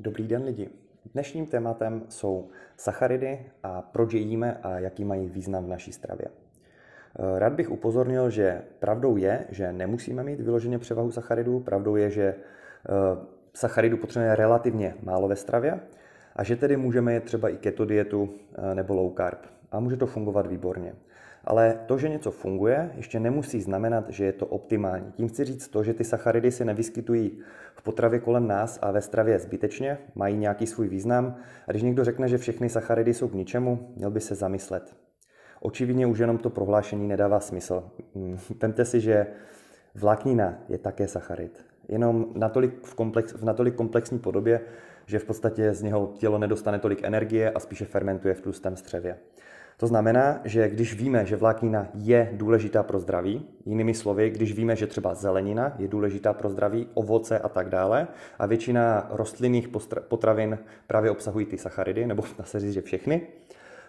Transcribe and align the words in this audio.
Dobrý 0.00 0.28
den 0.28 0.44
lidi. 0.44 0.68
Dnešním 1.12 1.46
tématem 1.46 2.02
jsou 2.08 2.48
sacharidy 2.76 3.46
a 3.62 3.82
proč 3.82 4.12
je 4.12 4.20
jíme 4.20 4.58
a 4.62 4.78
jaký 4.78 5.04
mají 5.04 5.28
význam 5.28 5.64
v 5.64 5.68
naší 5.68 5.92
stravě. 5.92 6.26
Eh, 6.28 7.38
rád 7.38 7.52
bych 7.52 7.70
upozornil, 7.70 8.30
že 8.30 8.62
pravdou 8.78 9.16
je, 9.16 9.46
že 9.50 9.72
nemusíme 9.72 10.22
mít 10.22 10.40
vyloženě 10.40 10.78
převahu 10.78 11.10
sacharidů, 11.10 11.60
pravdou 11.60 11.96
je, 11.96 12.10
že 12.10 12.22
eh, 12.24 12.36
sacharidů 13.54 13.96
potřebujeme 13.96 14.36
relativně 14.36 14.94
málo 15.02 15.28
ve 15.28 15.36
stravě 15.36 15.80
a 16.36 16.44
že 16.44 16.56
tedy 16.56 16.76
můžeme 16.76 17.12
jet 17.12 17.24
třeba 17.24 17.48
i 17.48 17.56
keto 17.56 17.84
dietu 17.84 18.34
eh, 18.54 18.74
nebo 18.74 18.94
low 18.94 19.14
carb. 19.16 19.38
A 19.72 19.80
může 19.80 19.96
to 19.96 20.06
fungovat 20.06 20.46
výborně. 20.46 20.94
Ale 21.48 21.78
to, 21.86 21.98
že 21.98 22.08
něco 22.08 22.30
funguje, 22.30 22.90
ještě 22.94 23.20
nemusí 23.20 23.60
znamenat, 23.60 24.04
že 24.08 24.24
je 24.24 24.32
to 24.32 24.46
optimální. 24.46 25.12
Tím 25.12 25.28
chci 25.28 25.44
říct 25.44 25.68
to, 25.68 25.82
že 25.84 25.94
ty 25.94 26.04
sacharidy 26.04 26.50
se 26.50 26.64
nevyskytují 26.64 27.38
v 27.74 27.82
potravě 27.82 28.20
kolem 28.20 28.46
nás 28.46 28.78
a 28.82 28.90
ve 28.90 29.00
stravě 29.00 29.38
zbytečně, 29.38 29.98
mají 30.14 30.36
nějaký 30.36 30.66
svůj 30.66 30.88
význam. 30.88 31.36
A 31.68 31.70
když 31.70 31.82
někdo 31.82 32.04
řekne, 32.04 32.28
že 32.28 32.38
všechny 32.38 32.68
sacharidy 32.68 33.14
jsou 33.14 33.28
k 33.28 33.34
ničemu, 33.34 33.92
měl 33.96 34.10
by 34.10 34.20
se 34.20 34.34
zamyslet. 34.34 34.96
Očividně 35.60 36.06
už 36.06 36.18
jenom 36.18 36.38
to 36.38 36.50
prohlášení 36.50 37.08
nedává 37.08 37.40
smysl. 37.40 37.90
Vemte 38.62 38.84
si, 38.84 39.00
že 39.00 39.26
vláknina 39.94 40.58
je 40.68 40.78
také 40.78 41.08
sacharid. 41.08 41.64
Jenom 41.88 42.26
natolik 42.34 42.86
v, 42.86 42.94
komplex, 42.94 43.32
v 43.32 43.44
natolik 43.44 43.74
komplexní 43.74 44.18
podobě, 44.18 44.60
že 45.06 45.18
v 45.18 45.24
podstatě 45.24 45.74
z 45.74 45.82
něho 45.82 46.12
tělo 46.18 46.38
nedostane 46.38 46.78
tolik 46.78 47.04
energie 47.04 47.50
a 47.50 47.60
spíše 47.60 47.84
fermentuje 47.84 48.34
v 48.34 48.40
tlustém 48.40 48.76
střevě. 48.76 49.18
To 49.80 49.86
znamená, 49.86 50.40
že 50.44 50.68
když 50.68 50.94
víme, 50.94 51.26
že 51.26 51.36
vláknina 51.36 51.86
je 51.94 52.30
důležitá 52.32 52.82
pro 52.82 52.98
zdraví, 52.98 53.46
jinými 53.64 53.94
slovy, 53.94 54.30
když 54.30 54.52
víme, 54.52 54.76
že 54.76 54.86
třeba 54.86 55.14
zelenina 55.14 55.72
je 55.78 55.88
důležitá 55.88 56.32
pro 56.32 56.50
zdraví, 56.50 56.88
ovoce 56.94 57.38
a 57.38 57.48
tak 57.48 57.68
dále, 57.68 58.08
a 58.38 58.46
většina 58.46 59.06
rostlinných 59.10 59.68
potravin 60.08 60.58
právě 60.86 61.10
obsahují 61.10 61.46
ty 61.46 61.58
sacharidy, 61.58 62.06
nebo 62.06 62.24
na 62.38 62.44
se 62.44 62.60
říct, 62.60 62.72
že 62.72 62.82
všechny, 62.82 63.22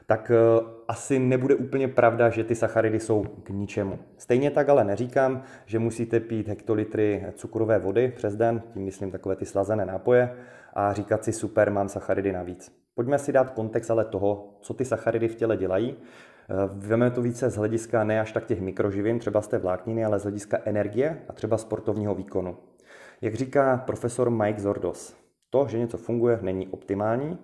tak 0.05 0.31
eh, 0.31 0.65
asi 0.87 1.19
nebude 1.19 1.55
úplně 1.55 1.87
pravda, 1.87 2.29
že 2.29 2.43
ty 2.43 2.55
sacharidy 2.55 2.99
jsou 2.99 3.23
k 3.43 3.49
ničemu. 3.49 3.99
Stejně 4.17 4.51
tak 4.51 4.69
ale 4.69 4.83
neříkám, 4.83 5.43
že 5.65 5.79
musíte 5.79 6.19
pít 6.19 6.47
hektolitry 6.47 7.25
cukrové 7.35 7.79
vody 7.79 8.13
přes 8.15 8.35
den, 8.35 8.61
tím 8.73 8.83
myslím 8.83 9.11
takové 9.11 9.35
ty 9.35 9.45
slazené 9.45 9.85
nápoje, 9.85 10.35
a 10.73 10.93
říkat 10.93 11.23
si 11.23 11.33
super, 11.33 11.71
mám 11.71 11.89
sacharidy 11.89 12.31
navíc. 12.31 12.78
Pojďme 13.00 13.19
si 13.19 13.31
dát 13.31 13.50
kontext 13.50 13.92
ale 13.92 14.05
toho, 14.05 14.50
co 14.61 14.73
ty 14.73 14.86
sacharidy 14.86 15.28
v 15.28 15.36
těle 15.36 15.58
dělají. 15.58 15.95
Eh, 15.95 16.53
Veme 16.73 17.11
to 17.11 17.22
více 17.22 17.50
z 17.50 17.55
hlediska 17.55 18.03
ne 18.03 18.22
až 18.22 18.31
tak 18.31 18.45
těch 18.45 18.61
mikroživin, 18.61 19.19
třeba 19.19 19.42
z 19.42 19.47
té 19.47 19.58
vlákniny, 19.58 20.05
ale 20.05 20.19
z 20.19 20.23
hlediska 20.23 20.58
energie 20.66 21.22
a 21.30 21.33
třeba 21.33 21.58
sportovního 21.58 22.16
výkonu. 22.16 22.58
Jak 23.22 23.36
říká 23.36 23.77
profesor 23.77 24.30
Mike 24.30 24.61
Zordos, 24.61 25.16
to, 25.50 25.67
že 25.67 25.80
něco 25.80 25.97
funguje, 25.97 26.39
není 26.42 26.67
optimální, 26.67 27.38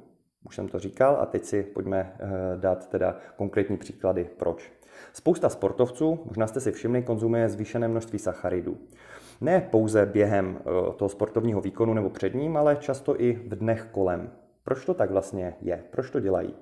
už 0.45 0.56
jsem 0.56 0.67
to 0.67 0.80
říkal 0.80 1.17
a 1.22 1.26
teď 1.26 1.45
si 1.45 1.64
pojďme 1.64 2.14
eh, 2.20 2.28
dát 2.58 2.89
teda 2.89 3.16
konkrétní 3.36 3.78
příklady, 3.78 4.30
proč. 4.38 4.73
Spousta 5.14 5.50
sportovců, 5.50 6.20
možná 6.26 6.48
jste 6.48 6.59
si 6.59 6.72
všimli, 6.72 7.03
konzumuje 7.03 7.50
zvýšené 7.50 7.88
množství 7.88 8.20
sacharidů. 8.20 8.78
Ne 9.42 9.67
pouze 9.72 10.06
během 10.06 10.58
eh, 10.59 10.64
toho 10.95 11.09
sportovního 11.09 11.61
výkonu 11.61 11.94
nebo 11.94 12.09
před 12.09 12.33
ním, 12.33 12.58
ale 12.58 12.76
často 12.76 13.22
i 13.22 13.33
v 13.33 13.56
dnech 13.56 13.88
kolem. 13.92 14.31
Proč 14.66 14.85
to 14.85 14.94
tak 14.94 15.11
vlastně 15.11 15.55
je? 15.61 15.83
Proč 15.91 16.09
to 16.09 16.19
dělají? 16.19 16.55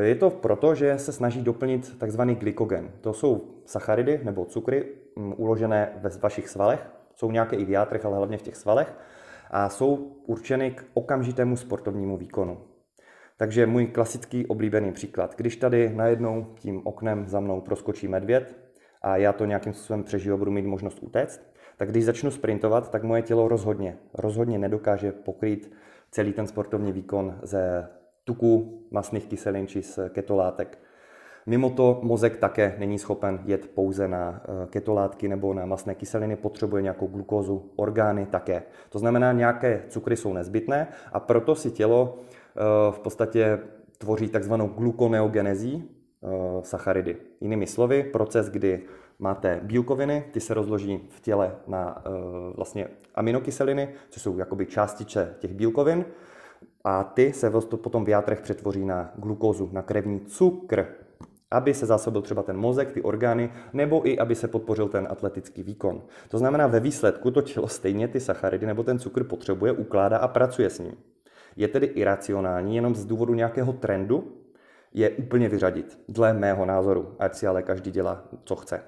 Je 0.00 0.14
to 0.14 0.30
proto, 0.30 0.74
že 0.74 0.98
se 0.98 1.12
snaží 1.12 1.42
doplnit 1.42 1.98
takzvaný 1.98 2.34
glykogen. 2.34 2.90
To 3.00 3.12
jsou 3.12 3.62
sacharidy 3.64 4.20
nebo 4.22 4.44
cukry 4.44 4.84
mm, 5.16 5.34
uložené 5.36 5.92
ve 5.96 6.10
vašich 6.22 6.48
svalech. 6.48 6.90
Jsou 7.14 7.30
nějaké 7.30 7.56
i 7.56 7.64
v 7.64 7.70
játrech, 7.70 8.04
ale 8.04 8.16
hlavně 8.16 8.38
v 8.38 8.42
těch 8.42 8.56
svalech. 8.56 8.94
A 9.50 9.68
jsou 9.68 9.94
určeny 10.26 10.70
k 10.70 10.84
okamžitému 10.94 11.56
sportovnímu 11.56 12.16
výkonu. 12.16 12.60
Takže 13.36 13.66
můj 13.66 13.86
klasický 13.86 14.46
oblíbený 14.46 14.92
příklad. 14.92 15.34
Když 15.36 15.56
tady 15.56 15.92
najednou 15.94 16.46
tím 16.58 16.86
oknem 16.86 17.28
za 17.28 17.40
mnou 17.40 17.60
proskočí 17.60 18.08
medvěd 18.08 18.56
a 19.02 19.16
já 19.16 19.32
to 19.32 19.44
nějakým 19.44 19.72
způsobem 19.72 20.04
přežiju 20.04 20.36
budu 20.36 20.50
mít 20.50 20.66
možnost 20.66 20.98
utéct, 21.02 21.40
tak 21.76 21.90
když 21.90 22.04
začnu 22.04 22.30
sprintovat, 22.30 22.90
tak 22.90 23.02
moje 23.02 23.22
tělo 23.22 23.48
rozhodně, 23.48 23.98
rozhodně 24.14 24.58
nedokáže 24.58 25.12
pokrýt 25.12 25.72
celý 26.10 26.32
ten 26.32 26.46
sportovní 26.46 26.92
výkon 26.92 27.38
ze 27.42 27.88
tuků, 28.24 28.82
masných 28.90 29.26
kyselin 29.26 29.66
či 29.66 29.82
z 29.82 29.98
ketolátek. 30.08 30.78
Mimo 31.48 31.70
to 31.70 32.00
mozek 32.02 32.36
také 32.36 32.76
není 32.78 32.98
schopen 32.98 33.40
jet 33.44 33.70
pouze 33.74 34.08
na 34.08 34.40
eh, 34.44 34.66
ketolátky 34.66 35.28
nebo 35.28 35.54
na 35.54 35.66
masné 35.66 35.94
kyseliny, 35.94 36.36
potřebuje 36.36 36.82
nějakou 36.82 37.06
glukózu, 37.06 37.72
orgány 37.76 38.26
také. 38.26 38.62
To 38.88 38.98
znamená, 38.98 39.32
nějaké 39.32 39.82
cukry 39.88 40.16
jsou 40.16 40.32
nezbytné 40.32 40.88
a 41.12 41.20
proto 41.20 41.54
si 41.54 41.70
tělo 41.70 42.18
eh, 42.18 42.60
v 42.90 42.98
podstatě 42.98 43.58
tvoří 43.98 44.28
takzvanou 44.28 44.68
glukoneogenezí 44.68 45.84
eh, 45.84 46.28
sacharidy. 46.62 47.16
Jinými 47.40 47.66
slovy, 47.66 48.02
proces, 48.02 48.48
kdy 48.48 48.82
máte 49.18 49.60
bílkoviny, 49.62 50.24
ty 50.32 50.40
se 50.40 50.54
rozloží 50.54 51.08
v 51.10 51.20
těle 51.20 51.56
na 51.66 52.06
uh, 52.06 52.12
vlastně 52.56 52.88
aminokyseliny, 53.14 53.88
což 54.10 54.22
jsou 54.22 54.38
jakoby 54.38 54.66
částiče 54.66 55.34
těch 55.38 55.54
bílkovin, 55.54 56.04
a 56.84 57.04
ty 57.04 57.32
se 57.32 57.50
potom 57.76 58.04
v 58.04 58.08
játrech 58.08 58.40
přetvoří 58.40 58.84
na 58.84 59.12
glukózu, 59.16 59.70
na 59.72 59.82
krevní 59.82 60.20
cukr, 60.20 60.86
aby 61.50 61.74
se 61.74 61.86
zásobil 61.86 62.22
třeba 62.22 62.42
ten 62.42 62.56
mozek, 62.56 62.92
ty 62.92 63.02
orgány, 63.02 63.52
nebo 63.72 64.08
i 64.08 64.18
aby 64.18 64.34
se 64.34 64.48
podpořil 64.48 64.88
ten 64.88 65.08
atletický 65.10 65.62
výkon. 65.62 66.02
To 66.28 66.38
znamená, 66.38 66.66
ve 66.66 66.80
výsledku 66.80 67.30
to 67.30 67.42
tělo 67.42 67.68
stejně 67.68 68.08
ty 68.08 68.20
sacharidy 68.20 68.66
nebo 68.66 68.82
ten 68.82 68.98
cukr 68.98 69.24
potřebuje, 69.24 69.72
ukládá 69.72 70.18
a 70.18 70.28
pracuje 70.28 70.70
s 70.70 70.78
ním. 70.78 70.94
Je 71.56 71.68
tedy 71.68 71.86
iracionální 71.86 72.76
jenom 72.76 72.94
z 72.94 73.04
důvodu 73.04 73.34
nějakého 73.34 73.72
trendu 73.72 74.32
je 74.94 75.10
úplně 75.10 75.48
vyřadit, 75.48 76.00
dle 76.08 76.32
mého 76.32 76.66
názoru, 76.66 77.14
ať 77.18 77.34
si 77.34 77.46
ale 77.46 77.62
každý 77.62 77.90
dělá, 77.90 78.24
co 78.44 78.56
chce. 78.56 78.82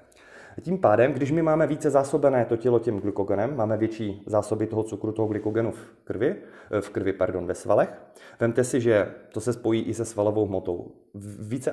Tím 0.61 0.79
pádem, 0.79 1.13
když 1.13 1.31
my 1.31 1.43
máme 1.43 1.67
více 1.67 1.91
zásobené 1.91 2.45
to 2.45 2.57
tělo 2.57 2.79
tím 2.79 3.01
glykogenem, 3.01 3.57
máme 3.57 3.77
větší 3.77 4.23
zásoby 4.27 4.67
toho 4.67 4.83
cukru, 4.83 5.13
toho 5.13 5.29
glykogenu 5.29 5.73
v 5.73 5.87
krvi, 6.05 6.37
eh, 6.71 6.81
v 6.81 6.91
krvi, 6.91 7.13
pardon, 7.13 7.47
ve 7.47 7.55
svalech, 7.55 7.89
vemte 8.41 8.65
si, 8.65 8.81
že 8.81 9.09
to 9.33 9.41
se 9.41 9.53
spojí 9.53 9.83
i 9.83 9.95
se 9.95 10.05
svalovou 10.05 10.47
hmotou. 10.47 10.93
Více 11.39 11.73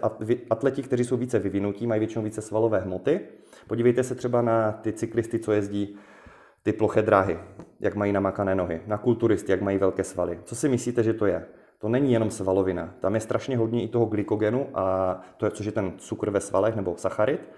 atleti, 0.49 0.83
kteří 0.83 1.03
jsou 1.03 1.17
více 1.17 1.39
vyvinutí, 1.39 1.87
mají 1.87 1.99
většinou 1.99 2.23
více 2.23 2.41
svalové 2.41 2.79
hmoty. 2.79 3.19
Podívejte 3.67 4.03
se 4.03 4.15
třeba 4.15 4.41
na 4.41 4.71
ty 4.71 4.93
cyklisty, 4.93 5.39
co 5.39 5.51
jezdí 5.51 5.97
ty 6.63 6.73
ploché 6.73 7.01
dráhy, 7.01 7.39
jak 7.79 7.95
mají 7.95 8.11
namakané 8.11 8.55
nohy, 8.55 8.81
na 8.87 8.97
kulturisty, 8.97 9.51
jak 9.51 9.61
mají 9.61 9.77
velké 9.77 10.03
svaly. 10.03 10.39
Co 10.43 10.55
si 10.55 10.69
myslíte, 10.69 11.03
že 11.03 11.13
to 11.13 11.25
je? 11.25 11.45
To 11.79 11.89
není 11.89 12.13
jenom 12.13 12.31
svalovina. 12.31 12.93
Tam 12.99 13.15
je 13.15 13.21
strašně 13.21 13.57
hodně 13.57 13.83
i 13.83 13.87
toho 13.87 14.05
glykogenu, 14.05 14.67
a 14.73 15.19
to 15.37 15.45
je, 15.45 15.51
což 15.51 15.65
je 15.65 15.71
ten 15.71 15.93
cukr 15.97 16.29
ve 16.29 16.39
svalech 16.39 16.75
nebo 16.75 16.97
sacharid, 16.97 17.49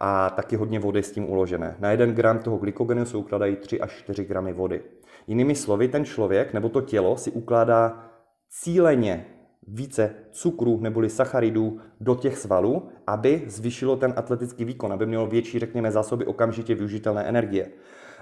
a 0.00 0.30
taky 0.30 0.56
hodně 0.56 0.78
vody 0.78 1.02
s 1.02 1.12
tím 1.12 1.30
uložené. 1.30 1.76
Na 1.78 1.90
jeden 1.90 2.14
gram 2.14 2.38
toho 2.38 2.56
glykogenu 2.56 3.04
se 3.04 3.16
ukládají 3.16 3.56
3 3.56 3.80
až 3.80 3.90
4 3.92 4.24
gramy 4.24 4.52
vody. 4.52 4.82
Jinými 5.26 5.54
slovy, 5.54 5.88
ten 5.88 6.04
člověk 6.04 6.52
nebo 6.52 6.68
to 6.68 6.80
tělo 6.80 7.16
si 7.16 7.30
ukládá 7.30 8.04
cíleně 8.48 9.26
více 9.68 10.14
cukru 10.30 10.80
neboli 10.80 11.10
sacharidů 11.10 11.80
do 12.00 12.14
těch 12.14 12.38
svalů, 12.38 12.88
aby 13.06 13.42
zvýšilo 13.46 13.96
ten 13.96 14.12
atletický 14.16 14.64
výkon, 14.64 14.92
aby 14.92 15.06
mělo 15.06 15.26
větší, 15.26 15.58
řekněme, 15.58 15.90
zásoby 15.90 16.26
okamžitě 16.26 16.74
využitelné 16.74 17.24
energie. 17.24 17.70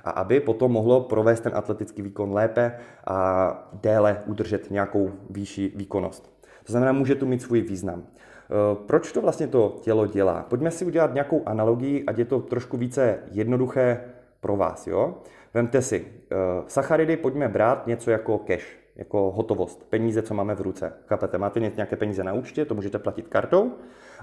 A 0.04 0.10
aby 0.10 0.40
potom 0.40 0.72
mohlo 0.72 1.00
provést 1.00 1.40
ten 1.40 1.52
atletický 1.54 2.02
výkon 2.02 2.32
lépe 2.32 2.78
a 3.06 3.70
déle 3.82 4.22
udržet 4.26 4.70
nějakou 4.70 5.12
výšší 5.30 5.72
výkonnost. 5.76 6.35
To 6.66 6.72
znamená, 6.72 6.92
může 6.92 7.14
to 7.14 7.26
mít 7.26 7.42
svůj 7.42 7.60
význam. 7.60 8.02
Eh, 8.02 8.76
proč 8.86 9.12
to 9.12 9.20
vlastně 9.20 9.46
to 9.46 9.76
tělo 9.80 10.06
dělá? 10.06 10.46
Pojďme 10.48 10.70
si 10.70 10.84
udělat 10.84 11.14
nějakou 11.14 11.42
analogii, 11.46 12.04
ať 12.06 12.18
je 12.18 12.24
to 12.24 12.40
trošku 12.40 12.76
více 12.76 13.18
jednoduché 13.30 14.00
pro 14.40 14.56
vás. 14.56 14.86
Jo? 14.86 15.14
Vemte 15.54 15.82
si, 15.82 16.06
eh, 16.30 16.36
sacharidy 16.66 17.16
pojďme 17.16 17.48
brát 17.48 17.86
něco 17.86 18.10
jako 18.10 18.38
cash, 18.38 18.66
jako 18.96 19.30
hotovost, 19.30 19.86
peníze, 19.90 20.22
co 20.22 20.34
máme 20.34 20.54
v 20.54 20.60
ruce. 20.60 20.92
Chápete, 21.06 21.38
máte 21.38 21.60
nějaké 21.60 21.96
peníze 21.96 22.24
na 22.24 22.32
účtě, 22.32 22.64
to 22.64 22.74
můžete 22.74 22.98
platit 22.98 23.28
kartou, 23.28 23.72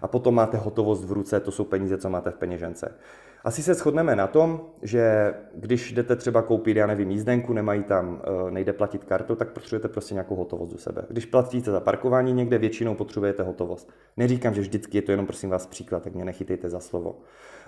a 0.01 0.07
potom 0.07 0.36
máte 0.36 0.57
hotovost 0.57 1.06
v 1.06 1.12
ruce, 1.12 1.39
to 1.39 1.51
jsou 1.51 1.63
peníze, 1.63 1.98
co 1.98 2.10
máte 2.10 2.31
v 2.31 2.36
peněžence. 2.36 2.96
Asi 3.44 3.63
se 3.63 3.74
shodneme 3.74 4.16
na 4.16 4.28
tom, 4.28 4.62
že 4.81 5.34
když 5.56 5.92
jdete 5.92 6.16
třeba 6.16 6.42
koupit, 6.42 6.78
já 6.78 6.88
nevím, 6.88 7.12
jízdenku, 7.12 7.54
nemají 7.54 7.84
tam, 7.84 8.22
eh, 8.24 8.51
nejde 8.51 8.74
platit 8.74 9.04
kartou, 9.04 9.36
tak 9.36 9.50
potřebujete 9.50 9.88
prostě 9.88 10.13
nějakou 10.13 10.36
hotovost 10.36 10.74
u 10.74 10.78
sebe. 10.78 11.06
Když 11.10 11.25
platíte 11.25 11.72
za 11.72 11.80
parkování 11.80 12.34
někde, 12.34 12.57
většinou 12.57 12.95
potřebujete 12.95 13.44
hotovost. 13.44 13.90
Neříkám, 14.18 14.54
že 14.54 14.62
vždycky 14.62 14.98
je 14.98 15.01
to 15.01 15.12
jenom, 15.12 15.25
prosím 15.25 15.50
vás, 15.50 15.66
příklad, 15.66 16.04
tak 16.04 16.13
mě 16.13 16.25
nechytejte 16.25 16.69
za 16.69 16.80
slovo. 16.80 17.16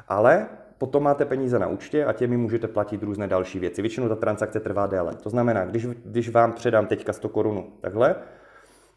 Ale 0.08 0.48
potom 0.78 1.04
máte 1.04 1.26
peníze 1.26 1.60
na 1.60 1.68
účtě 1.68 2.06
a 2.06 2.14
těmi 2.14 2.38
můžete 2.38 2.68
platit 2.68 3.04
různé 3.04 3.28
další 3.28 3.60
věci. 3.60 3.82
Většinou 3.82 4.08
ta 4.08 4.16
transakce 4.16 4.60
trvá 4.60 4.88
déle. 4.88 5.16
To 5.16 5.30
znamená, 5.30 5.66
když, 5.66 5.86
když 5.86 6.30
vám 6.30 6.54
předám 6.54 6.88
teďka 6.88 7.14
100 7.14 7.30
korun 7.30 7.66
takhle, 7.82 8.16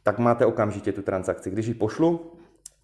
tak 0.02 0.18
máte 0.18 0.46
okamžitě 0.46 0.92
tu 0.92 1.02
transakci. 1.02 1.50
Když 1.50 1.66
ji 1.66 1.74
pošlu, 1.74 2.32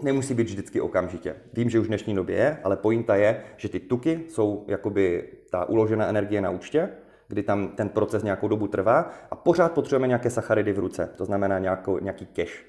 Nemusí 0.02 0.34
být 0.34 0.46
vždycky 0.46 0.80
okamžitě. 0.80 1.36
Vím, 1.52 1.70
že 1.70 1.80
už 1.80 1.86
v 1.86 1.88
dnešní 1.88 2.14
době 2.14 2.36
je, 2.36 2.58
ale 2.64 2.76
pointa 2.76 3.16
je, 3.16 3.42
že 3.56 3.68
ty 3.68 3.80
tuky 3.80 4.24
jsou 4.28 4.64
jakoby 4.68 5.28
ta 5.50 5.64
uložená 5.64 6.06
energie 6.06 6.40
na 6.40 6.50
účtě, 6.50 6.88
kdy 7.28 7.42
tam 7.42 7.68
ten 7.68 7.88
proces 7.88 8.22
nějakou 8.22 8.48
dobu 8.48 8.66
trvá 8.66 9.12
a 9.30 9.36
pořád 9.36 9.72
potřebujeme 9.72 10.06
nějaké 10.06 10.30
sacharidy 10.30 10.72
v 10.72 10.78
ruce, 10.78 11.10
to 11.16 11.24
znamená 11.24 11.58
nějakou, 11.58 11.98
nějaký 11.98 12.26
cash. 12.26 12.64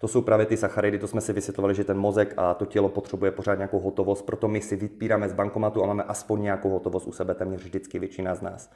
To 0.00 0.08
jsou 0.08 0.22
právě 0.22 0.46
ty 0.46 0.56
sacharidy, 0.56 0.98
to 0.98 1.06
jsme 1.06 1.20
si 1.20 1.32
vysvětlovali, 1.32 1.74
že 1.74 1.84
ten 1.84 1.98
mozek 1.98 2.34
a 2.36 2.54
to 2.54 2.66
tělo 2.66 2.88
potřebuje 2.88 3.30
pořád 3.30 3.54
nějakou 3.54 3.80
hotovost, 3.80 4.26
proto 4.26 4.48
my 4.48 4.60
si 4.60 4.76
vypíráme 4.76 5.28
z 5.28 5.32
bankomatu 5.32 5.82
a 5.82 5.86
máme 5.86 6.02
aspoň 6.02 6.42
nějakou 6.42 6.70
hotovost 6.70 7.06
u 7.06 7.12
sebe, 7.12 7.34
téměř 7.34 7.62
vždycky 7.62 7.98
většina 7.98 8.34
z 8.34 8.42
nás. 8.42 8.70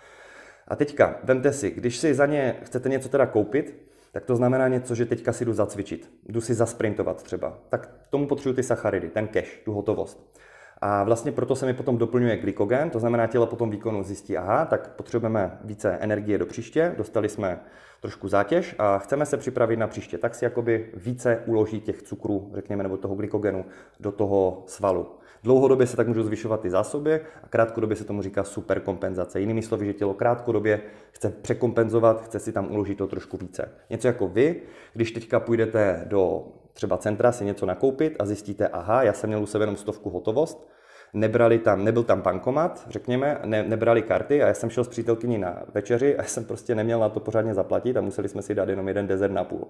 A 0.68 0.76
teďka, 0.76 1.18
vemte 1.24 1.52
si, 1.52 1.70
když 1.70 1.96
si 1.96 2.14
za 2.14 2.26
ně 2.26 2.56
chcete 2.62 2.88
něco 2.88 3.08
teda 3.08 3.26
koupit, 3.26 3.93
tak 4.14 4.24
to 4.24 4.36
znamená 4.36 4.68
něco, 4.68 4.94
že 4.94 5.06
teďka 5.06 5.32
si 5.32 5.44
jdu 5.44 5.52
zacvičit, 5.52 6.10
jdu 6.28 6.40
si 6.40 6.54
zasprintovat 6.54 7.22
třeba. 7.22 7.58
Tak 7.68 7.90
tomu 8.10 8.26
potřebuji 8.26 8.54
ty 8.54 8.62
sacharidy, 8.62 9.08
ten 9.08 9.28
cash, 9.28 9.58
tu 9.64 9.72
hotovost. 9.72 10.38
A 10.78 11.04
vlastně 11.04 11.32
proto 11.32 11.56
se 11.56 11.66
mi 11.66 11.74
potom 11.74 11.98
doplňuje 11.98 12.36
glykogen, 12.36 12.90
to 12.90 12.98
znamená 12.98 13.26
tělo 13.26 13.46
potom 13.46 13.70
výkonu 13.70 14.02
zjistí, 14.02 14.36
aha, 14.36 14.64
tak 14.64 14.90
potřebujeme 14.90 15.58
více 15.64 15.98
energie 16.00 16.38
do 16.38 16.46
příště, 16.46 16.94
dostali 16.96 17.28
jsme 17.28 17.60
trošku 18.00 18.28
zátěž 18.28 18.74
a 18.78 18.98
chceme 18.98 19.26
se 19.26 19.36
připravit 19.36 19.76
na 19.76 19.86
příště, 19.86 20.18
tak 20.18 20.34
si 20.34 20.44
jakoby 20.44 20.90
více 20.94 21.42
uloží 21.46 21.80
těch 21.80 22.02
cukrů, 22.02 22.50
řekněme, 22.54 22.82
nebo 22.82 22.96
toho 22.96 23.14
glykogenu 23.14 23.64
do 24.00 24.12
toho 24.12 24.62
svalu. 24.66 25.06
Dlouhodobě 25.44 25.86
se 25.86 25.96
tak 25.96 26.08
můžou 26.08 26.22
zvyšovat 26.22 26.60
ty 26.60 26.70
zásoby 26.70 27.20
a 27.42 27.48
krátkodobě 27.48 27.96
se 27.96 28.04
tomu 28.04 28.22
říká 28.22 28.44
superkompenzace. 28.44 29.40
Jinými 29.40 29.62
slovy, 29.62 29.86
že 29.86 29.92
tělo 29.92 30.14
krátkodobě 30.14 30.80
chce 31.10 31.30
překompenzovat, 31.42 32.22
chce 32.24 32.38
si 32.38 32.52
tam 32.52 32.72
uložit 32.72 32.98
to 32.98 33.06
trošku 33.06 33.36
více. 33.36 33.72
Něco 33.90 34.06
jako 34.06 34.28
vy, 34.28 34.62
když 34.94 35.12
teďka 35.12 35.40
půjdete 35.40 36.04
do 36.08 36.44
třeba 36.72 36.96
centra 36.96 37.32
si 37.32 37.44
něco 37.44 37.66
nakoupit 37.66 38.16
a 38.18 38.26
zjistíte, 38.26 38.68
aha, 38.68 39.02
já 39.02 39.12
jsem 39.12 39.28
měl 39.28 39.42
u 39.42 39.46
sebe 39.46 39.62
jenom 39.62 39.76
stovku 39.76 40.10
hotovost, 40.10 40.68
nebrali 41.12 41.58
tam, 41.58 41.84
nebyl 41.84 42.02
tam 42.02 42.22
bankomat, 42.22 42.86
řekněme, 42.90 43.38
ne, 43.44 43.62
nebrali 43.62 44.02
karty 44.02 44.42
a 44.42 44.46
já 44.46 44.54
jsem 44.54 44.70
šel 44.70 44.84
s 44.84 44.88
přítelkyní 44.88 45.38
na 45.38 45.62
večeři 45.74 46.16
a 46.16 46.22
já 46.22 46.28
jsem 46.28 46.44
prostě 46.44 46.74
neměl 46.74 47.00
na 47.00 47.08
to 47.08 47.20
pořádně 47.20 47.54
zaplatit 47.54 47.96
a 47.96 48.00
museli 48.00 48.28
jsme 48.28 48.42
si 48.42 48.54
dát 48.54 48.68
jenom 48.68 48.88
jeden 48.88 49.06
dezert 49.06 49.32
na 49.32 49.44
půl. 49.44 49.66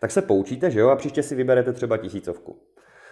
Tak 0.00 0.10
se 0.10 0.22
poučíte, 0.22 0.70
že 0.70 0.80
jo, 0.80 0.88
a 0.88 0.96
příště 0.96 1.22
si 1.22 1.34
vyberete 1.34 1.72
třeba 1.72 1.96
tisícovku. 1.96 2.56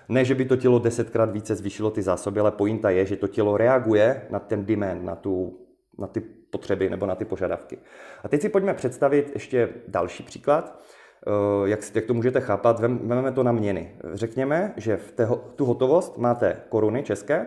Ne, 0.09 0.25
že 0.25 0.35
by 0.35 0.45
to 0.45 0.57
tělo 0.57 0.79
desetkrát 0.79 1.31
více 1.31 1.55
zvýšilo 1.55 1.91
ty 1.91 2.03
zásoby, 2.03 2.41
ale 2.41 2.51
pointa 2.51 2.91
je, 2.91 3.07
že 3.07 3.17
to 3.17 3.29
tělo 3.29 3.57
reaguje 3.57 4.27
na 4.31 4.39
ten 4.39 4.65
demand, 4.65 5.05
na, 5.05 5.15
tu, 5.15 5.59
na 5.99 6.07
ty 6.07 6.21
potřeby 6.21 6.91
nebo 6.91 7.07
na 7.07 7.15
ty 7.15 7.25
požadavky. 7.25 7.79
A 8.25 8.29
teď 8.29 8.41
si 8.41 8.49
pojďme 8.49 8.75
představit 8.75 9.31
ještě 9.35 9.69
další 9.89 10.23
příklad. 10.23 10.81
Eh, 11.27 11.69
jak, 11.69 11.81
jak 11.95 12.05
to 12.05 12.15
můžete 12.15 12.41
chápat, 12.41 12.81
vezmeme 12.81 13.33
to 13.33 13.43
na 13.43 13.53
měny. 13.53 13.97
Řekněme, 14.13 14.75
že 14.77 14.97
v 14.97 15.13
té, 15.13 15.29
tu 15.57 15.65
hotovost 15.65 16.19
máte 16.19 16.57
koruny 16.69 17.03
české, 17.03 17.47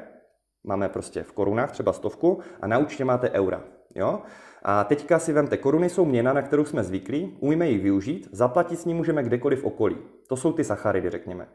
máme 0.63 0.89
prostě 0.89 1.23
v 1.23 1.31
korunách 1.31 1.71
třeba 1.71 1.93
stovku 1.93 2.39
a 2.61 2.67
na 2.67 2.77
účtě 2.77 3.05
máte 3.05 3.31
eura. 3.31 3.63
Jo? 3.97 4.21
A 4.63 4.83
teďka 4.83 5.19
si 5.19 5.33
vemte, 5.33 5.57
koruny 5.57 5.89
jsou 5.89 6.05
měna, 6.05 6.33
na 6.33 6.41
kterou 6.41 6.65
jsme 6.65 6.83
zvyklí, 6.83 7.37
umíme 7.39 7.69
ji 7.69 7.77
využít, 7.77 8.29
zaplatit 8.31 8.79
s 8.79 8.85
ní 8.85 8.93
můžeme 8.93 9.23
kdekoliv 9.23 9.61
v 9.61 9.65
okolí. 9.65 9.97
To 10.27 10.35
jsou 10.37 10.51
ty 10.53 10.63
sacharidy, 10.63 11.09
řekněme. 11.09 11.47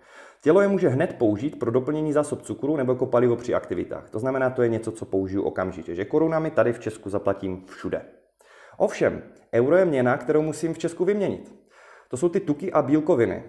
Tělo 0.43 0.61
je 0.61 0.69
může 0.69 0.89
hned 0.89 1.17
použít 1.19 1.59
pro 1.59 1.71
doplnění 1.71 2.13
zásob 2.13 2.43
cukru 2.43 2.77
nebo 2.77 2.93
jako 2.93 3.07
palivo 3.07 3.37
při 3.37 3.55
aktivitách. 3.55 4.11
To 4.11 4.19
znamená, 4.19 4.51
to 4.51 4.63
je 4.63 4.69
něco, 4.69 4.93
co 4.93 5.05
použiju 5.05 5.43
okamžitě, 5.43 5.95
že 5.95 6.05
korunami 6.05 6.51
tady 6.51 6.73
v 6.73 6.81
Česku 6.81 7.11
zaplatím 7.11 7.65
všude. 7.67 8.03
Ovšem, 8.77 9.23
euro 9.55 9.77
je 9.77 9.85
měna, 9.85 10.17
kterou 10.17 10.43
musím 10.43 10.75
v 10.75 10.79
Česku 10.79 11.05
vyměnit. 11.05 11.55
To 12.09 12.17
jsou 12.17 12.29
ty 12.29 12.41
tuky 12.41 12.73
a 12.73 12.83
bílkoviny. 12.83 13.45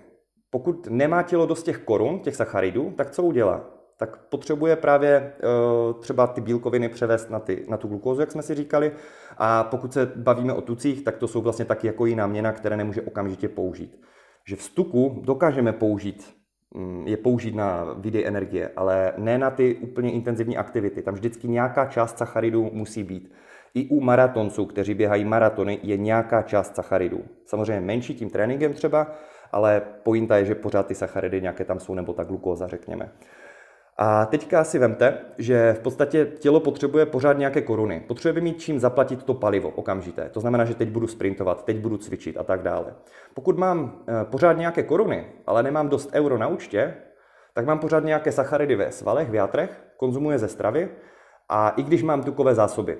Pokud 0.49 0.87
nemá 0.87 1.23
tělo 1.23 1.45
dost 1.45 1.63
těch 1.63 1.77
korun, 1.77 2.19
těch 2.19 2.35
sacharidů, 2.35 2.93
tak 2.97 3.11
co 3.11 3.23
udělá? 3.23 3.69
Tak 3.97 4.17
potřebuje 4.17 4.75
právě 4.75 5.33
uh, 5.43 5.99
třeba 5.99 6.27
ty 6.27 6.41
bílkoviny 6.41 6.89
převést 6.89 7.29
na, 7.29 7.39
ty, 7.39 7.65
na 7.69 7.77
tu 7.77 7.87
glukózu, 7.87 8.21
jak 8.21 8.31
jsme 8.31 8.41
si 8.41 8.55
říkali. 8.55 8.91
A 9.37 9.63
pokud 9.63 9.93
se 9.93 10.11
bavíme 10.15 10.53
o 10.53 10.61
tucích, 10.61 11.03
tak 11.03 11.17
to 11.17 11.27
jsou 11.27 11.41
vlastně 11.41 11.65
taky 11.65 11.87
jako 11.87 12.05
jiná 12.05 12.27
měna, 12.27 12.51
které 12.51 12.77
nemůže 12.77 13.01
okamžitě 13.01 13.49
použít. 13.49 14.01
Že 14.47 14.55
v 14.55 14.61
stuku 14.61 15.21
dokážeme 15.25 15.73
použít 15.73 16.33
mm, 16.75 17.07
je 17.07 17.17
použít 17.17 17.55
na 17.55 17.93
výdej 17.97 18.25
energie, 18.27 18.71
ale 18.75 19.13
ne 19.17 19.37
na 19.37 19.51
ty 19.51 19.75
úplně 19.75 20.11
intenzivní 20.11 20.57
aktivity. 20.57 21.01
Tam 21.01 21.13
vždycky 21.13 21.47
nějaká 21.47 21.85
část 21.85 22.17
sacharidů 22.17 22.69
musí 22.73 23.03
být. 23.03 23.33
I 23.73 23.89
u 23.89 24.01
maratonců, 24.01 24.65
kteří 24.65 24.93
běhají 24.93 25.25
maratony, 25.25 25.79
je 25.83 25.97
nějaká 25.97 26.41
část 26.41 26.75
sacharidů. 26.75 27.23
Samozřejmě 27.45 27.81
menší 27.81 28.15
tím 28.15 28.29
tréninkem 28.29 28.73
třeba, 28.73 29.11
ale 29.51 29.81
pointa 30.03 30.37
je, 30.37 30.45
že 30.45 30.55
pořád 30.55 30.87
ty 30.87 30.95
sacharidy 30.95 31.41
nějaké 31.41 31.65
tam 31.65 31.79
jsou, 31.79 31.93
nebo 31.93 32.13
ta 32.13 32.23
glukóza, 32.23 32.67
řekněme. 32.67 33.11
A 33.97 34.25
teďka 34.25 34.63
si 34.63 34.79
vemte, 34.79 35.17
že 35.37 35.73
v 35.73 35.79
podstatě 35.79 36.25
tělo 36.25 36.59
potřebuje 36.59 37.05
pořád 37.05 37.37
nějaké 37.37 37.61
koruny. 37.61 38.03
Potřebuje 38.07 38.43
mít 38.43 38.61
čím 38.61 38.79
zaplatit 38.79 39.23
to 39.23 39.33
palivo 39.33 39.69
okamžité. 39.69 40.29
To 40.29 40.39
znamená, 40.39 40.65
že 40.65 40.75
teď 40.75 40.89
budu 40.89 41.07
sprintovat, 41.07 41.65
teď 41.65 41.77
budu 41.77 41.97
cvičit 41.97 42.37
a 42.37 42.43
tak 42.43 42.61
dále. 42.61 42.95
Pokud 43.33 43.57
mám 43.57 44.03
eh, 44.07 44.25
pořád 44.25 44.53
nějaké 44.53 44.83
koruny, 44.83 45.25
ale 45.47 45.63
nemám 45.63 45.89
dost 45.89 46.09
euro 46.13 46.37
na 46.37 46.47
účtě, 46.47 46.93
tak 47.53 47.65
mám 47.65 47.79
pořád 47.79 48.03
nějaké 48.03 48.31
sacharidy 48.31 48.75
ve 48.75 48.91
svalech, 48.91 49.29
v 49.29 49.35
játrech, 49.35 49.83
konzumuje 49.97 50.39
ze 50.39 50.47
stravy 50.47 50.89
a 51.49 51.69
i 51.69 51.83
když 51.83 52.03
mám 52.03 52.23
tukové 52.23 52.55
zásoby. 52.55 52.97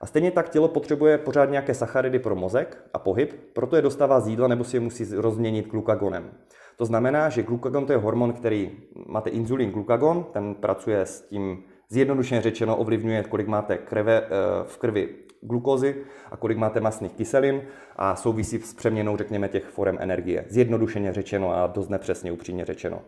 A 0.00 0.06
stejně 0.06 0.30
tak 0.30 0.48
tělo 0.48 0.68
potřebuje 0.68 1.18
pořád 1.18 1.50
nějaké 1.50 1.74
sacharidy 1.74 2.18
pro 2.18 2.36
mozek 2.36 2.78
a 2.94 2.98
pohyb, 2.98 3.34
proto 3.52 3.76
je 3.76 3.82
dostává 3.82 4.20
z 4.20 4.28
jídla 4.28 4.48
nebo 4.48 4.64
si 4.64 4.76
je 4.76 4.80
musí 4.80 5.04
rozměnit 5.14 5.68
glukagonem. 5.68 6.30
To 6.76 6.84
znamená, 6.84 7.28
že 7.28 7.42
glukagon 7.42 7.86
to 7.86 7.92
je 7.92 7.98
hormon, 7.98 8.32
který 8.32 8.70
máte 9.06 9.30
inzulin, 9.30 9.70
glukagon, 9.70 10.26
ten 10.32 10.54
pracuje 10.54 11.00
s 11.00 11.20
tím, 11.20 11.62
zjednodušeně 11.88 12.42
řečeno, 12.42 12.76
ovlivňuje, 12.76 13.22
kolik 13.22 13.46
máte 13.46 13.78
krve, 13.78 14.22
eh, 14.22 14.28
v 14.64 14.78
krvi 14.78 15.08
glukózy 15.40 15.96
a 16.30 16.36
kolik 16.36 16.58
máte 16.58 16.80
masných 16.80 17.12
kyselin 17.12 17.62
a 17.96 18.16
souvisí 18.16 18.58
s 18.60 18.74
přeměnou, 18.74 19.16
řekněme, 19.16 19.48
těch 19.48 19.64
forem 19.64 19.96
energie. 20.00 20.44
Zjednodušeně 20.48 21.12
řečeno 21.12 21.54
a 21.54 21.66
dost 21.66 21.88
nepřesně, 21.88 22.32
upřímně 22.32 22.64
řečeno. 22.64 23.02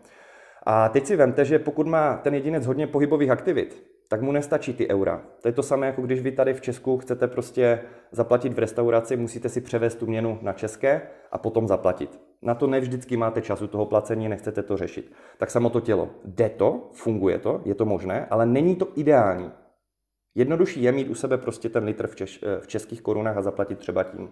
A 0.66 0.88
teď 0.88 1.06
si 1.06 1.16
vemte, 1.16 1.44
že 1.44 1.58
pokud 1.58 1.86
má 1.86 2.16
ten 2.16 2.34
jedinec 2.34 2.66
hodně 2.66 2.86
pohybových 2.86 3.30
aktivit, 3.30 3.91
tak 4.12 4.22
mu 4.22 4.32
nestačí 4.32 4.72
ty 4.72 4.88
eura. 4.88 5.22
To 5.42 5.48
je 5.48 5.52
to 5.52 5.62
samé, 5.62 5.86
jako 5.86 6.02
když 6.02 6.20
vy 6.20 6.32
tady 6.32 6.54
v 6.54 6.60
Česku 6.60 6.98
chcete 6.98 7.28
prostě 7.28 7.80
zaplatit 8.10 8.52
v 8.52 8.58
restauraci, 8.58 9.16
musíte 9.16 9.48
si 9.48 9.60
převést 9.60 9.94
tu 9.94 10.06
měnu 10.06 10.38
na 10.42 10.52
české 10.52 11.02
a 11.30 11.38
potom 11.38 11.68
zaplatit. 11.68 12.20
Na 12.42 12.54
to 12.54 12.66
nevždycky 12.66 13.16
máte 13.16 13.42
času 13.42 13.66
toho 13.66 13.86
placení, 13.86 14.28
nechcete 14.28 14.62
to 14.62 14.76
řešit. 14.76 15.12
Tak 15.38 15.50
samo 15.50 15.70
to 15.70 15.80
tělo. 15.80 16.08
Jde 16.24 16.48
to, 16.48 16.88
funguje 16.92 17.38
to, 17.38 17.60
je 17.64 17.74
to 17.74 17.84
možné, 17.84 18.26
ale 18.30 18.46
není 18.46 18.76
to 18.76 18.88
ideální. 18.94 19.50
Jednodušší 20.34 20.82
je 20.82 20.92
mít 20.92 21.08
u 21.08 21.14
sebe 21.14 21.38
prostě 21.38 21.68
ten 21.68 21.84
litr 21.84 22.06
v, 22.06 22.16
češ, 22.16 22.44
v 22.60 22.66
českých 22.66 23.02
korunách 23.02 23.36
a 23.36 23.42
zaplatit 23.42 23.78
třeba 23.78 24.02
tím. 24.02 24.30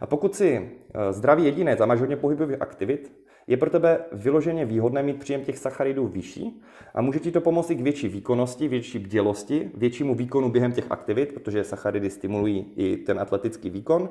A 0.00 0.06
pokud 0.06 0.34
si 0.34 0.70
eh, 0.94 1.12
zdravý 1.12 1.44
jedinec 1.44 1.80
a 1.80 1.86
máš 1.86 2.00
hodně 2.00 2.16
pohybových 2.16 2.62
aktivit, 2.62 3.12
je 3.46 3.56
pro 3.56 3.70
tebe 3.70 4.00
vyloženě 4.12 4.64
výhodné 4.64 5.02
mít 5.02 5.18
příjem 5.18 5.44
těch 5.44 5.58
sacharidů 5.58 6.06
vyšší 6.06 6.62
a 6.94 7.02
může 7.02 7.18
ti 7.18 7.30
to 7.30 7.40
pomoci 7.40 7.74
k 7.74 7.80
větší 7.80 8.08
výkonnosti, 8.08 8.68
větší 8.68 8.98
bdělosti, 8.98 9.70
většímu 9.74 10.14
výkonu 10.14 10.50
během 10.50 10.72
těch 10.72 10.86
aktivit, 10.90 11.32
protože 11.32 11.64
sacharidy 11.64 12.10
stimulují 12.10 12.72
i 12.76 12.96
ten 12.96 13.20
atletický 13.20 13.70
výkon. 13.70 14.08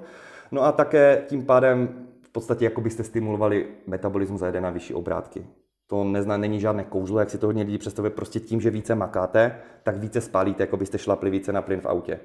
No 0.52 0.62
a 0.62 0.72
také 0.72 1.24
tím 1.28 1.46
pádem 1.46 2.08
v 2.22 2.30
podstatě 2.30 2.66
jako 2.66 2.82
byste 2.82 3.04
stimulovali 3.04 3.68
metabolismus 3.88 4.40
za 4.40 4.46
jeden 4.46 4.64
na 4.64 4.70
vyšší 4.70 4.94
obrátky. 4.94 5.46
To 5.88 6.04
nezná, 6.04 6.38
není 6.38 6.60
žádné 6.60 6.84
kouzlo, 6.84 7.20
jak 7.20 7.30
si 7.30 7.38
to 7.38 7.46
hodně 7.46 7.64
lidí 7.64 7.78
představuje, 7.78 8.10
prostě 8.10 8.40
tím, 8.40 8.62
že 8.62 8.70
více 8.70 8.96
makáte, 8.96 9.56
tak 9.84 9.98
více 9.98 10.22
spálíte, 10.22 10.64
jako 10.64 10.78
byste 10.78 10.98
šlapli 10.98 11.30
více 11.30 11.52
na 11.52 11.62
plyn 11.62 11.82
v 11.82 11.86
autě. 11.86 12.20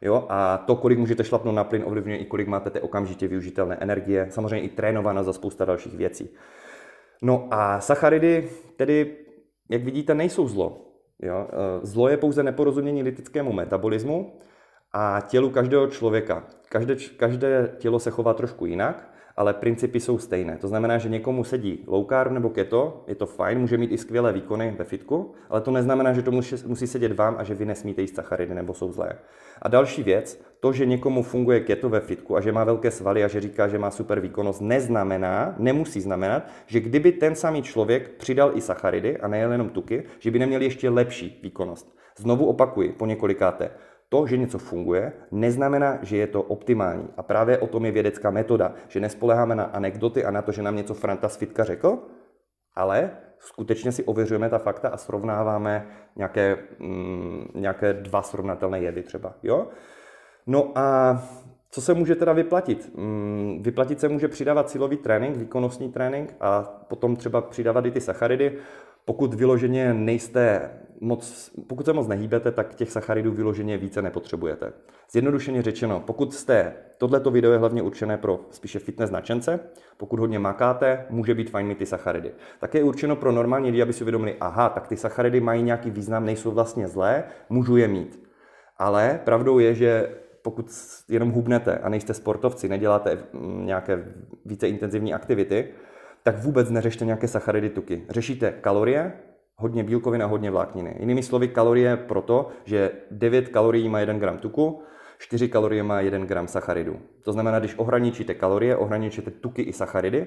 Jo? 0.00 0.26
A 0.28 0.58
to, 0.58 0.76
kolik 0.76 0.98
můžete 0.98 1.24
šlapnout 1.24 1.54
na 1.54 1.64
plyn, 1.64 1.82
ovlivňuje 1.86 2.18
i 2.18 2.24
kolik 2.24 2.48
máte 2.48 2.70
té 2.70 2.80
okamžitě 2.80 3.28
využitelné 3.28 3.76
energie, 3.80 4.26
samozřejmě 4.30 4.60
i 4.60 4.68
trénována 4.68 5.22
za 5.22 5.32
spousta 5.32 5.64
dalších 5.64 5.96
věcí. 5.96 6.30
No 7.22 7.48
a 7.50 7.80
sacharidy 7.80 8.48
tedy, 8.76 9.16
jak 9.68 9.82
vidíte, 9.84 10.14
nejsou 10.14 10.48
zlo. 10.48 10.86
Jo? 11.22 11.48
E, 11.52 11.86
zlo 11.86 12.08
je 12.08 12.16
pouze 12.16 12.42
neporozumění 12.42 13.02
litickému 13.02 13.52
metabolismu 13.52 14.38
a 14.92 15.20
tělu 15.20 15.50
každého 15.50 15.86
člověka. 15.86 16.44
Každé, 16.68 16.96
každé 17.16 17.74
tělo 17.78 17.98
se 17.98 18.10
chová 18.10 18.34
trošku 18.34 18.66
jinak 18.66 19.09
ale 19.40 19.54
principy 19.54 20.00
jsou 20.00 20.18
stejné. 20.18 20.56
To 20.56 20.68
znamená, 20.68 20.98
že 20.98 21.08
někomu 21.08 21.44
sedí 21.44 21.84
low 21.86 22.06
carb 22.08 22.32
nebo 22.32 22.50
keto, 22.50 23.04
je 23.06 23.14
to 23.14 23.26
fajn, 23.26 23.58
může 23.58 23.78
mít 23.78 23.92
i 23.92 23.98
skvělé 23.98 24.32
výkony 24.32 24.74
ve 24.78 24.84
fitku, 24.84 25.32
ale 25.50 25.60
to 25.60 25.70
neznamená, 25.70 26.12
že 26.12 26.22
to 26.22 26.30
musí, 26.66 26.86
sedět 26.86 27.12
vám 27.12 27.36
a 27.38 27.44
že 27.44 27.54
vy 27.54 27.64
nesmíte 27.64 28.00
jíst 28.00 28.14
sacharidy 28.14 28.54
nebo 28.54 28.74
jsou 28.74 28.92
zlé. 28.92 29.12
A 29.62 29.68
další 29.68 30.02
věc, 30.02 30.42
to, 30.60 30.72
že 30.72 30.86
někomu 30.86 31.22
funguje 31.22 31.60
keto 31.60 31.88
ve 31.88 32.00
fitku 32.00 32.36
a 32.36 32.40
že 32.40 32.52
má 32.52 32.64
velké 32.64 32.90
svaly 32.90 33.24
a 33.24 33.28
že 33.28 33.40
říká, 33.40 33.68
že 33.68 33.78
má 33.78 33.90
super 33.90 34.20
výkonnost, 34.20 34.60
neznamená, 34.60 35.54
nemusí 35.58 36.00
znamenat, 36.00 36.42
že 36.66 36.80
kdyby 36.80 37.12
ten 37.12 37.34
samý 37.34 37.62
člověk 37.62 38.10
přidal 38.10 38.52
i 38.54 38.60
sacharidy 38.60 39.18
a 39.18 39.28
nejel 39.28 39.52
jenom 39.52 39.68
tuky, 39.68 40.02
že 40.18 40.30
by 40.30 40.38
neměl 40.38 40.62
ještě 40.62 40.90
lepší 40.90 41.40
výkonnost. 41.42 41.96
Znovu 42.16 42.46
opakuji 42.46 42.92
po 42.92 43.06
několikáté. 43.06 43.70
To, 44.12 44.26
že 44.26 44.36
něco 44.36 44.58
funguje, 44.58 45.12
neznamená, 45.30 45.98
že 46.02 46.16
je 46.16 46.26
to 46.26 46.42
optimální. 46.42 47.08
A 47.16 47.22
právě 47.22 47.58
o 47.58 47.66
tom 47.66 47.84
je 47.84 47.92
vědecká 47.92 48.30
metoda, 48.30 48.74
že 48.88 49.00
nespoleháme 49.00 49.54
na 49.54 49.64
anekdoty 49.64 50.24
a 50.24 50.30
na 50.30 50.42
to, 50.42 50.52
že 50.52 50.62
nám 50.62 50.76
něco 50.76 50.94
Franta 50.94 51.28
Svitka 51.28 51.64
řekl, 51.64 51.98
ale 52.74 53.10
skutečně 53.38 53.92
si 53.92 54.04
ověřujeme 54.04 54.48
ta 54.48 54.58
fakta 54.58 54.88
a 54.88 54.96
srovnáváme 54.96 55.86
nějaké, 56.16 56.56
mm, 56.78 57.48
nějaké 57.54 57.92
dva 57.92 58.22
srovnatelné 58.22 58.80
jedy 58.80 59.02
třeba. 59.02 59.34
Jo? 59.42 59.68
No 60.46 60.72
a 60.74 61.18
co 61.70 61.80
se 61.80 61.94
může 61.94 62.14
teda 62.14 62.32
vyplatit? 62.32 62.90
Mm, 62.94 63.62
vyplatit 63.62 64.00
se 64.00 64.08
může 64.08 64.28
přidávat 64.28 64.70
silový 64.70 64.96
trénink, 64.96 65.36
výkonnostní 65.36 65.92
trénink 65.92 66.34
a 66.40 66.62
potom 66.62 67.16
třeba 67.16 67.40
přidávat 67.40 67.86
i 67.86 67.90
ty 67.90 68.00
sacharidy. 68.00 68.58
Pokud 69.04 69.34
vyloženě 69.34 69.94
nejste 69.94 70.70
moc, 71.00 71.50
pokud 71.66 71.86
se 71.86 71.92
moc 71.92 72.08
nehýbete, 72.08 72.52
tak 72.52 72.74
těch 72.74 72.90
sacharidů 72.90 73.32
vyloženě 73.32 73.78
více 73.78 74.02
nepotřebujete. 74.02 74.72
Zjednodušeně 75.10 75.62
řečeno, 75.62 76.02
pokud 76.06 76.34
jste, 76.34 76.74
tohleto 76.98 77.30
video 77.30 77.52
je 77.52 77.58
hlavně 77.58 77.82
určené 77.82 78.18
pro 78.18 78.40
spíše 78.50 78.78
fitness 78.78 79.10
nadšence, 79.10 79.60
pokud 79.96 80.20
hodně 80.20 80.38
makáte, 80.38 81.06
může 81.10 81.34
být 81.34 81.50
fajn 81.50 81.66
mít 81.66 81.78
ty 81.78 81.86
sacharidy. 81.86 82.32
Také 82.60 82.78
je 82.78 82.84
určeno 82.84 83.16
pro 83.16 83.32
normální 83.32 83.70
lidi, 83.70 83.82
aby 83.82 83.92
si 83.92 84.04
uvědomili, 84.04 84.36
aha, 84.40 84.68
tak 84.68 84.88
ty 84.88 84.96
sacharidy 84.96 85.40
mají 85.40 85.62
nějaký 85.62 85.90
význam, 85.90 86.24
nejsou 86.24 86.50
vlastně 86.50 86.88
zlé, 86.88 87.24
můžu 87.48 87.76
je 87.76 87.88
mít. 87.88 88.22
Ale 88.76 89.20
pravdou 89.24 89.58
je, 89.58 89.74
že 89.74 90.16
pokud 90.42 90.70
jenom 91.08 91.30
hubnete 91.30 91.78
a 91.78 91.88
nejste 91.88 92.14
sportovci, 92.14 92.68
neděláte 92.68 93.18
mm, 93.32 93.66
nějaké 93.66 94.04
více 94.44 94.68
intenzivní 94.68 95.14
aktivity, 95.14 95.68
tak 96.22 96.38
vůbec 96.38 96.70
neřešte 96.70 97.04
nějaké 97.04 97.28
sacharidy 97.28 97.70
tuky. 97.70 98.02
Řešíte 98.08 98.52
kalorie, 98.52 99.12
hodně 99.60 99.84
bílkovin 99.84 100.22
a 100.22 100.26
hodně 100.26 100.50
vlákniny. 100.50 100.96
Jinými 101.00 101.22
slovy, 101.22 101.48
kalorie 101.48 101.96
proto, 101.96 102.48
že 102.64 102.90
9 103.10 103.48
kalorií 103.48 103.88
má 103.88 104.00
1 104.00 104.18
gram 104.18 104.38
tuku, 104.38 104.82
4 105.18 105.48
kalorie 105.48 105.82
má 105.82 106.00
1 106.00 106.24
gram 106.24 106.48
sacharidů. 106.48 106.96
To 107.24 107.32
znamená, 107.32 107.58
když 107.58 107.78
ohraničíte 107.78 108.34
kalorie, 108.34 108.76
ohraničíte 108.76 109.30
tuky 109.30 109.62
i 109.62 109.72
sacharidy, 109.72 110.26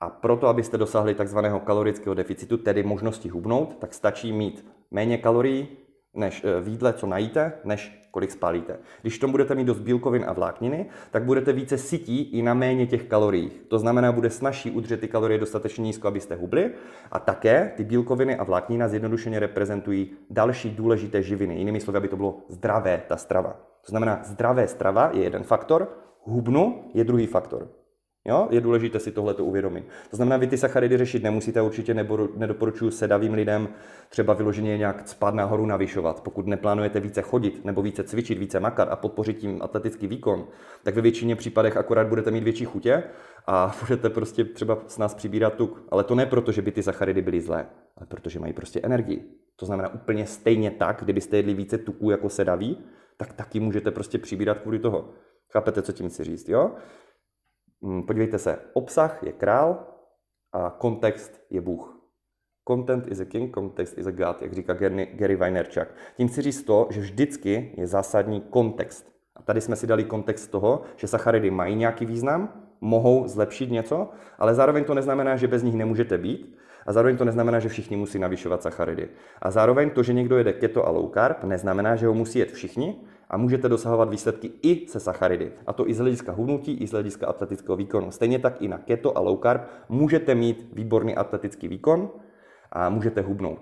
a 0.00 0.10
proto, 0.10 0.48
abyste 0.48 0.78
dosáhli 0.78 1.14
takzvaného 1.14 1.60
kalorického 1.60 2.14
deficitu, 2.14 2.56
tedy 2.56 2.82
možnosti 2.82 3.28
hubnout, 3.28 3.76
tak 3.78 3.94
stačí 3.94 4.32
mít 4.32 4.66
méně 4.90 5.18
kalorií 5.18 5.68
než 6.14 6.44
eh, 6.44 6.60
v 6.60 6.68
jídle, 6.68 6.92
co 6.92 7.06
najíte, 7.06 7.52
než 7.64 8.04
kolik 8.10 8.30
spálíte. 8.30 8.78
Když 9.02 9.18
tom 9.18 9.30
budete 9.30 9.54
mít 9.54 9.64
dost 9.64 9.80
bílkovin 9.80 10.24
a 10.28 10.32
vlákniny, 10.32 10.86
tak 11.10 11.24
budete 11.24 11.52
více 11.52 11.78
sytí 11.78 12.22
i 12.22 12.42
na 12.42 12.54
méně 12.54 12.86
těch 12.86 13.04
kalorií. 13.04 13.50
To 13.68 13.78
znamená, 13.78 14.12
bude 14.12 14.30
snažší 14.30 14.70
udržet 14.70 15.00
ty 15.00 15.08
kalorie 15.08 15.38
dostatečně 15.38 15.82
nízko, 15.82 16.08
abyste 16.08 16.34
hubli. 16.34 16.70
A 17.12 17.18
také 17.18 17.72
ty 17.76 17.84
bílkoviny 17.84 18.36
a 18.36 18.44
vláknina 18.44 18.88
zjednodušeně 18.88 19.38
reprezentují 19.38 20.10
další 20.30 20.70
důležité 20.70 21.22
živiny. 21.22 21.58
Jinými 21.58 21.80
slovy, 21.80 21.98
aby 21.98 22.08
to 22.08 22.16
bylo 22.16 22.38
zdravé, 22.48 23.02
ta 23.08 23.16
strava. 23.16 23.56
To 23.86 23.90
znamená, 23.90 24.20
zdravé 24.24 24.68
strava 24.68 25.10
je 25.12 25.22
jeden 25.22 25.42
faktor, 25.42 25.88
hubnu 26.22 26.90
je 26.94 27.04
druhý 27.04 27.26
faktor. 27.26 27.68
Jo? 28.28 28.48
Je 28.50 28.60
důležité 28.60 29.00
si 29.00 29.12
tohle 29.12 29.34
uvědomit. 29.34 29.84
To 30.10 30.16
znamená, 30.16 30.36
vy 30.36 30.46
ty 30.46 30.58
sacharidy 30.58 30.98
řešit 30.98 31.22
nemusíte, 31.22 31.62
určitě 31.62 31.94
nedoporučuji 32.36 32.90
sedavým 32.90 33.34
lidem 33.34 33.68
třeba 34.08 34.34
vyloženě 34.34 34.78
nějak 34.78 35.08
spát 35.08 35.34
nahoru 35.34 35.66
navyšovat. 35.66 36.20
Pokud 36.20 36.46
neplánujete 36.46 37.00
více 37.00 37.22
chodit 37.22 37.64
nebo 37.64 37.82
více 37.82 38.04
cvičit, 38.04 38.38
více 38.38 38.60
makat 38.60 38.88
a 38.88 38.96
podpořit 38.96 39.38
tím 39.38 39.62
atletický 39.62 40.06
výkon, 40.06 40.46
tak 40.82 40.94
ve 40.94 41.02
většině 41.02 41.36
případech 41.36 41.76
akorát 41.76 42.06
budete 42.06 42.30
mít 42.30 42.44
větší 42.44 42.64
chutě 42.64 43.02
a 43.46 43.76
budete 43.80 44.10
prostě 44.10 44.44
třeba 44.44 44.78
s 44.86 44.98
nás 44.98 45.14
přibírat 45.14 45.54
tuk. 45.54 45.82
Ale 45.88 46.04
to 46.04 46.14
ne 46.14 46.26
proto, 46.26 46.52
že 46.52 46.62
by 46.62 46.72
ty 46.72 46.82
sacharidy 46.82 47.22
byly 47.22 47.40
zlé, 47.40 47.66
ale 47.96 48.06
protože 48.06 48.40
mají 48.40 48.52
prostě 48.52 48.80
energii. 48.82 49.24
To 49.56 49.66
znamená 49.66 49.94
úplně 49.94 50.26
stejně 50.26 50.70
tak, 50.70 51.00
kdybyste 51.02 51.36
jedli 51.36 51.54
více 51.54 51.78
tuků 51.78 52.10
jako 52.10 52.28
sedaví, 52.28 52.84
tak 53.16 53.32
taky 53.32 53.60
můžete 53.60 53.90
prostě 53.90 54.18
přibírat 54.18 54.58
kvůli 54.58 54.78
toho. 54.78 55.08
Chápete, 55.52 55.82
co 55.82 55.92
tím 55.92 56.08
chci 56.08 56.24
říct, 56.24 56.48
jo? 56.48 56.70
Mm, 57.84 58.02
podívejte 58.02 58.38
se, 58.38 58.58
obsah 58.72 59.22
je 59.22 59.32
král 59.32 59.86
a 60.52 60.70
kontext 60.78 61.40
je 61.50 61.60
Bůh. 61.60 62.00
Content 62.68 63.06
is 63.06 63.20
a 63.20 63.24
king, 63.24 63.54
context 63.54 63.98
is 63.98 64.06
a 64.06 64.10
god, 64.10 64.42
jak 64.42 64.52
říká 64.52 64.74
Gary 65.12 65.36
Vaynerchuk. 65.36 65.88
Tím 66.16 66.28
chci 66.28 66.42
říct 66.42 66.62
to, 66.62 66.88
že 66.90 67.00
vždycky 67.00 67.74
je 67.76 67.86
zásadní 67.86 68.40
kontext. 68.40 69.12
A 69.36 69.42
tady 69.42 69.60
jsme 69.60 69.76
si 69.76 69.86
dali 69.86 70.04
kontext 70.04 70.50
toho, 70.50 70.82
že 70.96 71.06
sacharidy 71.06 71.50
mají 71.50 71.76
nějaký 71.76 72.06
význam, 72.06 72.62
mohou 72.80 73.28
zlepšit 73.28 73.70
něco, 73.70 74.08
ale 74.38 74.54
zároveň 74.54 74.84
to 74.84 74.94
neznamená, 74.94 75.36
že 75.36 75.48
bez 75.48 75.62
nich 75.62 75.74
nemůžete 75.74 76.18
být. 76.18 76.58
A 76.86 76.92
zároveň 76.92 77.16
to 77.16 77.24
neznamená, 77.24 77.60
že 77.60 77.68
všichni 77.68 77.96
musí 77.96 78.18
navyšovat 78.18 78.62
sacharidy. 78.62 79.08
A 79.42 79.50
zároveň 79.50 79.90
to, 79.90 80.02
že 80.02 80.12
někdo 80.12 80.38
jede 80.38 80.52
keto 80.52 80.86
a 80.86 80.90
low 80.90 81.12
carb, 81.14 81.44
neznamená, 81.44 81.96
že 81.96 82.06
ho 82.06 82.14
musí 82.14 82.38
jet 82.38 82.52
všichni, 82.52 83.00
a 83.30 83.36
můžete 83.36 83.68
dosahovat 83.68 84.10
výsledky 84.10 84.50
i 84.62 84.88
se 84.88 85.00
sacharidy. 85.00 85.52
A 85.66 85.72
to 85.72 85.88
i 85.88 85.94
z 85.94 85.98
hlediska 85.98 86.32
hubnutí, 86.32 86.74
i 86.74 86.86
z 86.86 86.90
hlediska 86.90 87.26
atletického 87.26 87.76
výkonu. 87.76 88.10
Stejně 88.10 88.38
tak 88.38 88.62
i 88.62 88.68
na 88.68 88.78
keto 88.78 89.18
a 89.18 89.20
low 89.20 89.38
carb 89.42 89.62
můžete 89.88 90.34
mít 90.34 90.68
výborný 90.72 91.16
atletický 91.16 91.68
výkon 91.68 92.10
a 92.72 92.88
můžete 92.88 93.20
hubnout. 93.20 93.60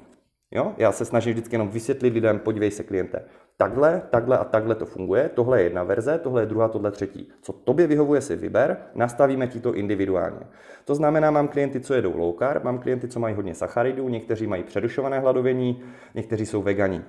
Jo? 0.50 0.74
Já 0.76 0.92
se 0.92 1.04
snažím 1.04 1.32
vždycky 1.32 1.54
jenom 1.54 1.68
vysvětlit 1.68 2.14
lidem, 2.14 2.38
podívej 2.38 2.70
se 2.70 2.82
kliente, 2.82 3.24
takhle, 3.56 4.02
takhle 4.10 4.38
a 4.38 4.44
takhle 4.44 4.74
to 4.74 4.86
funguje, 4.86 5.30
tohle 5.34 5.60
je 5.60 5.64
jedna 5.64 5.82
verze, 5.82 6.18
tohle 6.18 6.42
je 6.42 6.46
druhá, 6.46 6.68
tohle 6.68 6.90
třetí. 6.90 7.32
Co 7.42 7.52
tobě 7.52 7.86
vyhovuje, 7.86 8.20
si 8.20 8.36
vyber, 8.36 8.76
nastavíme 8.94 9.46
ti 9.46 9.60
to 9.60 9.74
individuálně. 9.74 10.40
To 10.84 10.94
znamená, 10.94 11.30
mám 11.30 11.48
klienty, 11.48 11.80
co 11.80 11.94
jedou 11.94 12.16
low 12.16 12.38
carb, 12.38 12.64
mám 12.64 12.78
klienty, 12.78 13.08
co 13.08 13.20
mají 13.20 13.34
hodně 13.34 13.54
sacharidů, 13.54 14.08
někteří 14.08 14.46
mají 14.46 14.62
přerušované 14.62 15.20
hladovění, 15.20 15.82
někteří 16.14 16.46
jsou 16.46 16.62
vegani. 16.62 17.02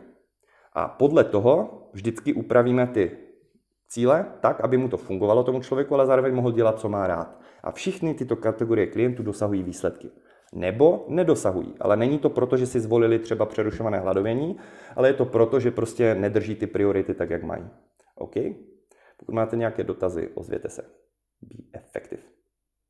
A 0.75 0.87
podle 0.87 1.23
toho 1.23 1.81
vždycky 1.93 2.33
upravíme 2.33 2.87
ty 2.87 3.17
cíle 3.87 4.25
tak, 4.39 4.61
aby 4.61 4.77
mu 4.77 4.89
to 4.89 4.97
fungovalo 4.97 5.43
tomu 5.43 5.61
člověku, 5.61 5.93
ale 5.93 6.05
zároveň 6.05 6.35
mohl 6.35 6.51
dělat, 6.51 6.79
co 6.79 6.89
má 6.89 7.07
rád. 7.07 7.39
A 7.63 7.71
všichni 7.71 8.13
tyto 8.13 8.35
kategorie 8.35 8.87
klientů 8.87 9.23
dosahují 9.23 9.63
výsledky. 9.63 10.09
Nebo 10.53 11.05
nedosahují. 11.07 11.75
Ale 11.79 11.97
není 11.97 12.19
to 12.19 12.29
proto, 12.29 12.57
že 12.57 12.65
si 12.65 12.79
zvolili 12.79 13.19
třeba 13.19 13.45
přerušované 13.45 13.99
hladovění, 13.99 14.57
ale 14.95 15.09
je 15.09 15.13
to 15.13 15.25
proto, 15.25 15.59
že 15.59 15.71
prostě 15.71 16.15
nedrží 16.15 16.55
ty 16.55 16.67
priority 16.67 17.13
tak, 17.13 17.29
jak 17.29 17.43
mají. 17.43 17.63
OK? 18.15 18.33
Pokud 19.17 19.35
máte 19.35 19.55
nějaké 19.55 19.83
dotazy, 19.83 20.29
ozvěte 20.33 20.69
se. 20.69 20.81
Be 21.41 21.79
effective. 21.79 22.32